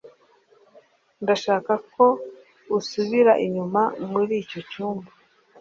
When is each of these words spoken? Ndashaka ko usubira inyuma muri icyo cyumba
Ndashaka 1.23 1.73
ko 1.93 2.05
usubira 2.77 3.31
inyuma 3.45 3.81
muri 4.11 4.33
icyo 4.43 4.59
cyumba 4.69 5.11